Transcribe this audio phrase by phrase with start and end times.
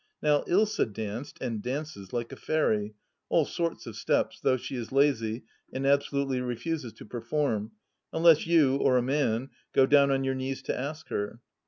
[0.23, 2.95] Now Ilsa danced, and dances, like a fairy,
[3.29, 7.73] all sorts of steps, though she is lazy and absolutely refuses to perform,
[8.11, 11.39] unless you— or a man— go down on your knees to ask her.